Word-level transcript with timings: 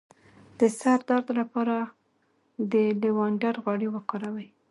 د 0.59 0.61
سر 0.79 0.99
درد 1.09 1.27
لپاره 1.39 1.75
د 2.71 2.73
لیوانډر 3.01 3.53
غوړي 3.63 3.87
وکاروئ 3.91 4.47